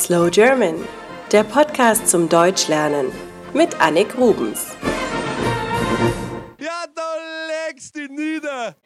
Slow 0.00 0.30
German, 0.30 0.76
der 1.30 1.44
Podcast 1.44 2.08
zum 2.08 2.26
Deutschlernen 2.30 3.12
mit 3.52 3.78
Annik 3.82 4.16
Rubens. 4.16 4.68
Ja, 6.58 6.84
da 6.94 7.68
legst 7.68 7.96
du 7.96 8.06
nieder. 8.06 8.76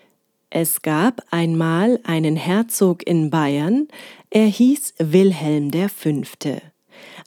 Es 0.50 0.82
gab 0.82 1.22
einmal 1.30 2.00
einen 2.02 2.34
Herzog 2.34 3.06
in 3.06 3.30
Bayern, 3.30 3.86
er 4.30 4.46
hieß 4.46 4.94
Wilhelm 4.98 5.70
V. 5.72 6.60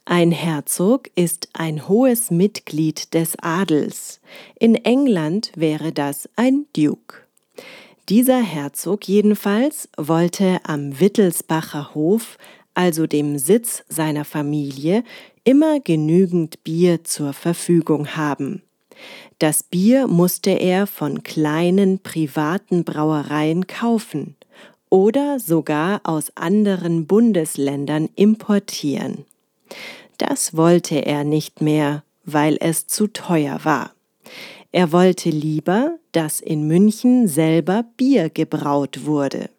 Ein 0.04 0.32
Herzog 0.32 1.08
ist 1.14 1.48
ein 1.54 1.88
hohes 1.88 2.30
Mitglied 2.30 3.14
des 3.14 3.36
Adels. 3.40 4.20
In 4.60 4.74
England 4.74 5.50
wäre 5.56 5.92
das 5.92 6.28
ein 6.36 6.66
Duke. 6.76 7.22
Dieser 8.08 8.40
Herzog 8.40 9.06
jedenfalls 9.06 9.90
wollte 9.98 10.60
am 10.64 10.98
Wittelsbacher 10.98 11.94
Hof, 11.94 12.38
also 12.78 13.08
dem 13.08 13.38
Sitz 13.38 13.82
seiner 13.88 14.24
Familie, 14.24 15.02
immer 15.42 15.80
genügend 15.80 16.62
Bier 16.62 17.02
zur 17.02 17.32
Verfügung 17.32 18.14
haben. 18.14 18.62
Das 19.40 19.64
Bier 19.64 20.06
musste 20.06 20.50
er 20.50 20.86
von 20.86 21.24
kleinen 21.24 21.98
privaten 21.98 22.84
Brauereien 22.84 23.66
kaufen 23.66 24.36
oder 24.90 25.40
sogar 25.40 26.02
aus 26.04 26.30
anderen 26.36 27.08
Bundesländern 27.08 28.10
importieren. 28.14 29.24
Das 30.18 30.56
wollte 30.56 31.04
er 31.04 31.24
nicht 31.24 31.60
mehr, 31.60 32.04
weil 32.24 32.58
es 32.60 32.86
zu 32.86 33.08
teuer 33.08 33.58
war. 33.64 33.92
Er 34.70 34.92
wollte 34.92 35.30
lieber, 35.30 35.98
dass 36.12 36.38
in 36.38 36.68
München 36.68 37.26
selber 37.26 37.86
Bier 37.96 38.30
gebraut 38.30 39.04
wurde. 39.04 39.50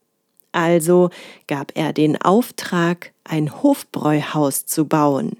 Also 0.51 1.09
gab 1.47 1.71
er 1.75 1.93
den 1.93 2.21
Auftrag, 2.21 3.13
ein 3.23 3.61
Hofbräuhaus 3.61 4.65
zu 4.65 4.85
bauen. 4.85 5.37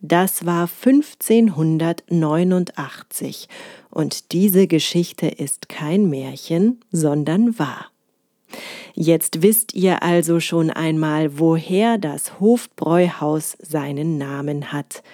Das 0.00 0.46
war 0.46 0.68
1589 0.68 3.48
und 3.90 4.32
diese 4.32 4.66
Geschichte 4.66 5.28
ist 5.28 5.68
kein 5.68 6.10
Märchen, 6.10 6.80
sondern 6.90 7.56
wahr. 7.58 7.86
Jetzt 8.94 9.42
wisst 9.42 9.74
ihr 9.74 10.02
also 10.02 10.40
schon 10.40 10.70
einmal, 10.70 11.38
woher 11.38 11.98
das 11.98 12.40
Hofbräuhaus 12.40 13.56
seinen 13.60 14.16
Namen 14.18 14.72
hat. 14.72 15.04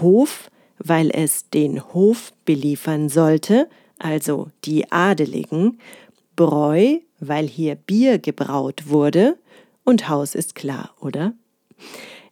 Hof 0.00 0.48
weil 0.78 1.10
es 1.10 1.48
den 1.50 1.82
Hof 1.94 2.32
beliefern 2.44 3.08
sollte, 3.08 3.68
also 3.98 4.48
die 4.64 4.90
Adeligen, 4.92 5.78
Bräu, 6.34 6.98
weil 7.20 7.46
hier 7.46 7.74
Bier 7.74 8.18
gebraut 8.18 8.84
wurde, 8.88 9.38
und 9.84 10.08
Haus 10.08 10.34
ist 10.34 10.54
klar, 10.54 10.90
oder? 11.00 11.32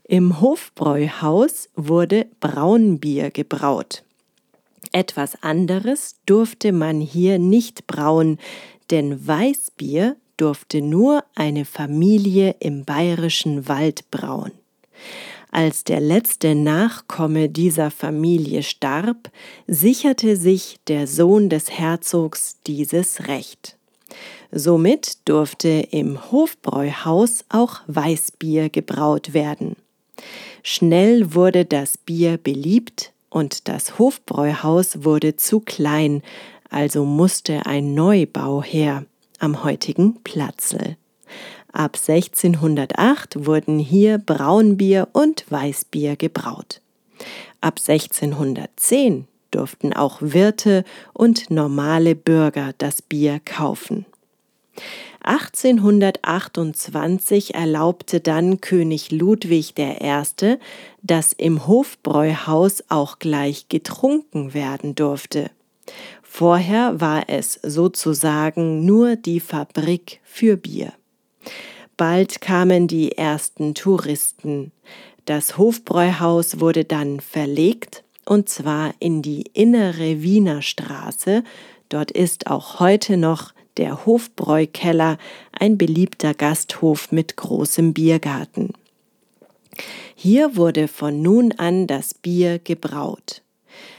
Im 0.07 0.41
Hofbräuhaus 0.41 1.71
wurde 1.77 2.27
Braunbier 2.41 3.31
gebraut. 3.31 4.03
Etwas 4.93 5.43
anderes 5.43 6.17
durfte 6.27 6.73
man 6.73 7.01
hier 7.01 7.39
nicht 7.39 7.87
brauen, 7.87 8.39
denn 8.91 9.27
Weißbier 9.27 10.17
durfte 10.37 10.83
nur 10.83 11.25
eine 11.35 11.65
Familie 11.65 12.57
im 12.61 12.85
bayerischen 12.85 13.69
Wald 13.69 14.11
brauen. 14.11 14.53
Als 15.51 15.85
der 15.85 16.01
letzte 16.01 16.55
Nachkomme 16.55 17.49
dieser 17.49 17.91
Familie 17.91 18.65
starb, 18.65 19.31
sicherte 19.69 20.37
sich 20.37 20.81
der 20.89 21.07
Sohn 21.07 21.49
des 21.49 21.71
Herzogs 21.71 22.59
dieses 22.67 23.29
Recht. 23.29 23.79
Somit 24.57 25.29
durfte 25.29 25.69
im 25.91 26.31
Hofbräuhaus 26.31 27.45
auch 27.49 27.81
Weißbier 27.89 28.69
gebraut 28.69 29.35
werden. 29.35 29.75
Schnell 30.63 31.35
wurde 31.35 31.65
das 31.65 31.99
Bier 31.99 32.39
beliebt 32.39 33.13
und 33.31 33.67
das 33.67 33.99
Hofbräuhaus 33.99 35.03
wurde 35.03 35.35
zu 35.35 35.59
klein, 35.59 36.23
also 36.71 37.05
musste 37.05 37.67
ein 37.67 37.95
Neubau 37.95 38.63
her 38.63 39.05
am 39.41 39.65
heutigen 39.65 40.23
Platzl. 40.23 40.97
Ab 41.73 41.97
1608 41.97 43.47
wurden 43.47 43.81
hier 43.81 44.19
Braunbier 44.19 45.09
und 45.13 45.51
Weißbier 45.51 46.15
gebraut. 46.15 46.81
Ab 47.61 47.81
1610 47.85 49.27
durften 49.51 49.93
auch 49.93 50.19
Wirte 50.21 50.85
und 51.13 51.51
normale 51.51 52.15
Bürger 52.15 52.73
das 52.79 53.03
Bier 53.03 53.41
kaufen. 53.45 54.07
1828 55.21 57.55
erlaubte 57.55 58.21
dann 58.21 58.61
König 58.61 59.11
Ludwig 59.11 59.75
I., 59.79 60.57
dass 61.03 61.33
im 61.33 61.67
Hofbräuhaus 61.67 62.85
auch 62.89 63.19
gleich 63.19 63.69
getrunken 63.69 64.55
werden 64.55 64.95
durfte. 64.95 65.51
Vorher 66.23 67.01
war 67.01 67.25
es 67.29 67.59
sozusagen 67.63 68.85
nur 68.85 69.17
die 69.17 69.41
Fabrik 69.41 70.21
für 70.25 70.57
Bier. 70.57 70.93
Bald 71.97 72.41
kamen 72.41 72.89
die 72.89 73.13
ersten 73.13 73.75
Touristen. 73.75 74.73
Das 75.27 75.57
Hofbräuhaus 75.57 76.61
wurde 76.61 76.85
dann 76.85 77.21
verlegt, 77.21 78.05
und 78.27 78.49
zwar 78.49 78.95
in 78.99 79.23
die 79.23 79.45
innere 79.53 80.23
Wiener 80.23 80.61
Straße. 80.61 81.45
Dort 81.89 82.11
ist 82.11 82.49
auch 82.49 82.81
heute 82.81 83.17
noch 83.17 83.54
der 83.77 84.07
Hofbräukeller, 84.07 85.19
ein 85.53 85.79
beliebter 85.79 86.35
Gasthof 86.35 87.13
mit 87.13 87.37
großem 87.37 87.95
Biergarten. 87.95 88.73
Hier 90.15 90.57
wurde 90.57 90.89
von 90.89 91.23
nun 91.23 91.53
an 91.53 91.87
das 91.87 92.15
Bier 92.15 92.59
gebraut. 92.59 93.43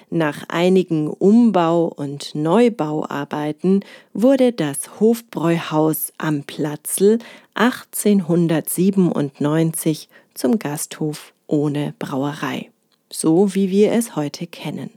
Nach 0.09 0.43
einigen 0.49 1.07
Umbau- 1.09 1.87
und 1.87 2.35
Neubauarbeiten 2.35 3.85
wurde 4.13 4.51
das 4.53 4.99
Hofbräuhaus 4.99 6.13
am 6.17 6.43
Platzl 6.43 7.17
1897 7.55 10.09
zum 10.33 10.59
Gasthof 10.59 11.33
ohne 11.47 11.95
Brauerei, 11.99 12.69
so 13.11 13.55
wie 13.55 13.71
wir 13.71 13.91
es 13.91 14.15
heute 14.15 14.47
kennen. 14.47 14.89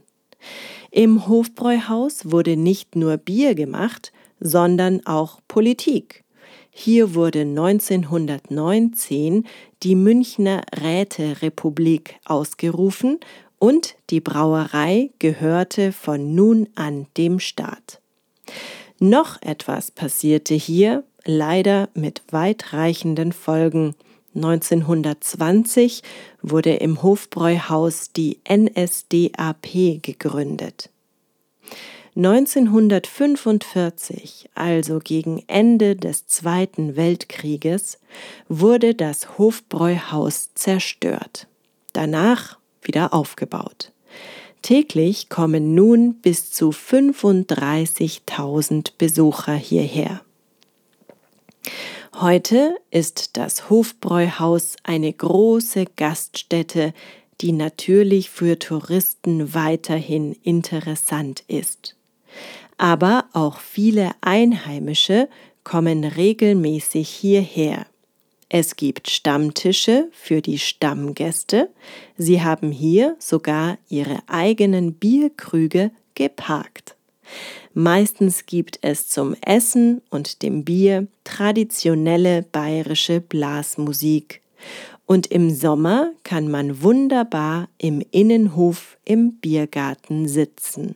Im 0.91 1.27
Hofbräuhaus 1.27 2.31
wurde 2.31 2.55
nicht 2.55 2.95
nur 2.95 3.17
Bier 3.17 3.55
gemacht, 3.55 4.13
sondern 4.39 5.05
auch 5.05 5.41
Politik. 5.47 6.23
Hier 6.71 7.15
wurde 7.15 7.41
1919 7.41 9.45
die 9.83 9.95
Münchner 9.95 10.61
Räterepublik 10.81 12.15
ausgerufen 12.25 13.19
und 13.57 13.95
die 14.09 14.21
Brauerei 14.21 15.09
gehörte 15.19 15.91
von 15.91 16.33
nun 16.35 16.69
an 16.75 17.07
dem 17.17 17.39
Staat. 17.39 17.99
Noch 18.99 19.41
etwas 19.41 19.91
passierte 19.91 20.55
hier, 20.55 21.03
leider 21.25 21.89
mit 21.93 22.21
weitreichenden 22.31 23.33
Folgen. 23.33 23.95
1920 24.35 26.03
wurde 26.41 26.75
im 26.75 27.01
Hofbräuhaus 27.01 28.11
die 28.11 28.39
NSDAP 28.49 30.01
gegründet. 30.01 30.89
1945, 32.15 34.49
also 34.55 34.99
gegen 34.99 35.43
Ende 35.47 35.95
des 35.95 36.25
Zweiten 36.27 36.95
Weltkrieges, 36.95 37.99
wurde 38.47 38.95
das 38.95 39.37
Hofbräuhaus 39.37 40.53
zerstört. 40.55 41.45
Danach 41.93 42.57
wieder 42.81 43.13
aufgebaut. 43.13 43.91
Täglich 44.61 45.29
kommen 45.29 45.73
nun 45.73 46.15
bis 46.15 46.51
zu 46.51 46.71
35.000 46.71 48.91
Besucher 48.97 49.55
hierher. 49.55 50.19
Heute 52.15 52.75
ist 52.91 53.37
das 53.37 53.69
Hofbräuhaus 53.69 54.75
eine 54.83 55.13
große 55.13 55.85
Gaststätte, 55.95 56.93
die 57.39 57.53
natürlich 57.53 58.29
für 58.29 58.59
Touristen 58.59 59.53
weiterhin 59.53 60.33
interessant 60.43 61.45
ist. 61.47 61.95
Aber 62.77 63.25
auch 63.33 63.59
viele 63.59 64.11
Einheimische 64.21 65.29
kommen 65.63 66.03
regelmäßig 66.03 67.09
hierher. 67.09 67.85
Es 68.49 68.75
gibt 68.75 69.09
Stammtische 69.09 70.09
für 70.11 70.41
die 70.41 70.57
Stammgäste. 70.57 71.69
Sie 72.17 72.41
haben 72.41 72.71
hier 72.71 73.15
sogar 73.19 73.77
ihre 73.89 74.23
eigenen 74.27 74.93
Bierkrüge 74.93 75.91
geparkt. 76.15 76.95
Meistens 77.75 78.47
gibt 78.47 78.79
es 78.81 79.07
zum 79.07 79.35
Essen 79.45 80.01
und 80.09 80.41
dem 80.41 80.65
Bier 80.65 81.07
traditionelle 81.23 82.41
bayerische 82.41 83.21
Blasmusik. 83.21 84.41
Und 85.05 85.27
im 85.27 85.51
Sommer 85.51 86.11
kann 86.23 86.49
man 86.49 86.81
wunderbar 86.81 87.69
im 87.77 88.03
Innenhof 88.11 88.97
im 89.05 89.33
Biergarten 89.33 90.27
sitzen. 90.27 90.95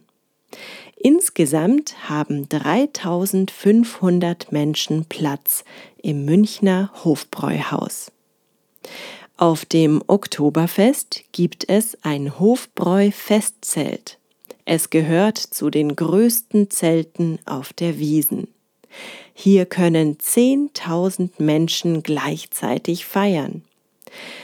Insgesamt 1.05 2.07
haben 2.07 2.47
3500 2.47 4.53
Menschen 4.53 5.03
Platz 5.03 5.65
im 6.01 6.23
Münchner 6.23 6.93
Hofbräuhaus. 7.03 8.09
Auf 9.35 9.65
dem 9.65 10.01
Oktoberfest 10.07 11.25
gibt 11.33 11.67
es 11.67 11.97
ein 12.03 12.39
Hofbräu-Festzelt. 12.39 14.17
Es 14.63 14.91
gehört 14.91 15.37
zu 15.37 15.69
den 15.69 15.97
größten 15.97 16.69
Zelten 16.69 17.37
auf 17.43 17.73
der 17.73 17.99
Wiesen. 17.99 18.47
Hier 19.33 19.65
können 19.65 20.15
10.000 20.15 21.43
Menschen 21.43 22.03
gleichzeitig 22.03 23.05
feiern. 23.05 23.65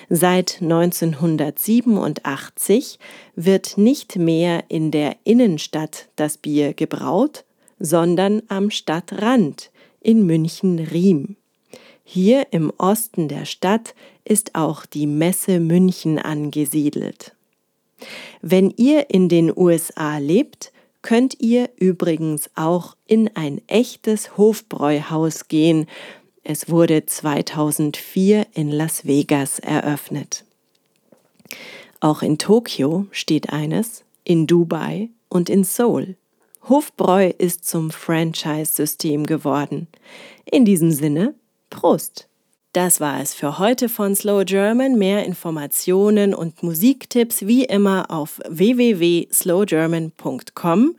Seit 0.09 0.61
1987 0.61 2.97
wird 3.35 3.77
nicht 3.77 4.15
mehr 4.15 4.63
in 4.69 4.91
der 4.91 5.17
Innenstadt 5.23 6.07
das 6.15 6.37
Bier 6.37 6.73
gebraut, 6.73 7.43
sondern 7.79 8.41
am 8.47 8.71
Stadtrand 8.71 9.71
in 10.01 10.25
München-Riem. 10.25 11.35
Hier 12.03 12.47
im 12.51 12.73
Osten 12.77 13.27
der 13.27 13.45
Stadt 13.45 13.93
ist 14.25 14.55
auch 14.55 14.87
die 14.87 15.05
Messe 15.05 15.59
München 15.59 16.17
angesiedelt. 16.17 17.35
Wenn 18.41 18.71
ihr 18.71 19.11
in 19.11 19.29
den 19.29 19.55
USA 19.55 20.17
lebt, 20.17 20.71
könnt 21.01 21.39
ihr 21.39 21.69
übrigens 21.77 22.49
auch 22.55 22.95
in 23.05 23.29
ein 23.35 23.61
echtes 23.67 24.37
Hofbräuhaus 24.37 25.47
gehen. 25.47 25.87
Es 26.43 26.69
wurde 26.69 27.05
2004 27.05 28.47
in 28.53 28.71
Las 28.71 29.05
Vegas 29.05 29.59
eröffnet. 29.59 30.45
Auch 31.99 32.21
in 32.21 32.37
Tokio 32.37 33.07
steht 33.11 33.51
eines, 33.51 34.03
in 34.23 34.47
Dubai 34.47 35.09
und 35.27 35.49
in 35.49 35.63
Seoul. 35.63 36.15
Hofbräu 36.67 37.31
ist 37.37 37.67
zum 37.67 37.91
Franchise-System 37.91 39.25
geworden. 39.25 39.87
In 40.45 40.65
diesem 40.65 40.91
Sinne, 40.91 41.35
Prost! 41.69 42.27
Das 42.73 43.01
war 43.01 43.19
es 43.19 43.33
für 43.33 43.57
heute 43.57 43.89
von 43.89 44.15
Slow 44.15 44.45
German. 44.45 44.99
Mehr 44.99 45.25
Informationen 45.25 46.35
und 46.35 46.61
Musiktipps 46.61 47.47
wie 47.47 47.65
immer 47.65 48.11
auf 48.11 48.39
www.slowgerman.com. 48.47 50.95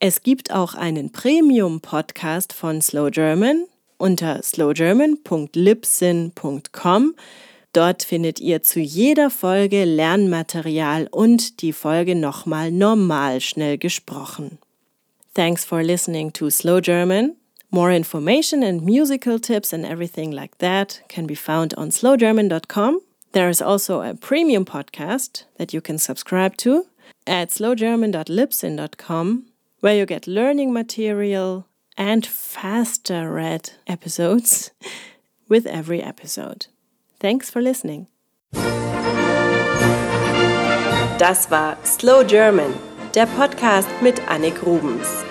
Es 0.00 0.22
gibt 0.22 0.52
auch 0.52 0.74
einen 0.74 1.12
Premium-Podcast 1.12 2.54
von 2.54 2.80
Slow 2.80 3.10
German 3.10 3.66
unter 3.98 4.42
slowgerman.libsyn.com. 4.42 7.14
Dort 7.72 8.04
findet 8.04 8.38
ihr 8.40 8.62
zu 8.62 8.80
jeder 8.80 9.28
Folge 9.28 9.84
Lernmaterial 9.84 11.08
und 11.10 11.60
die 11.60 11.74
Folge 11.74 12.14
nochmal 12.14 12.72
normal 12.72 13.40
schnell 13.40 13.76
gesprochen. 13.76 14.58
Thanks 15.34 15.66
for 15.66 15.82
listening 15.82 16.32
to 16.32 16.48
Slow 16.48 16.80
German. 16.80 17.36
More 17.70 17.94
information 17.94 18.62
and 18.62 18.82
musical 18.82 19.38
tips 19.38 19.74
and 19.74 19.84
everything 19.84 20.32
like 20.32 20.56
that 20.58 21.02
can 21.08 21.26
be 21.26 21.34
found 21.34 21.76
on 21.76 21.90
slowgerman.com. 21.90 23.00
There 23.32 23.50
is 23.50 23.60
also 23.60 24.00
a 24.00 24.14
premium 24.14 24.64
podcast 24.64 25.44
that 25.58 25.74
you 25.74 25.82
can 25.82 25.98
subscribe 25.98 26.56
to 26.58 26.86
at 27.26 27.50
slowgerman.libsyn.com, 27.50 29.46
where 29.80 29.94
you 29.94 30.06
get 30.06 30.26
learning 30.26 30.72
material 30.72 31.66
and 31.96 32.26
faster 32.26 33.30
read 33.30 33.70
episodes 33.86 34.70
with 35.48 35.66
every 35.66 36.02
episode. 36.02 36.66
Thanks 37.18 37.50
for 37.50 37.62
listening. 37.62 38.08
Das 41.18 41.50
war 41.50 41.76
Slow 41.84 42.22
German, 42.24 42.74
der 43.14 43.26
Podcast 43.26 43.88
mit 44.02 44.20
Annik 44.28 44.62
Rubens. 44.66 45.24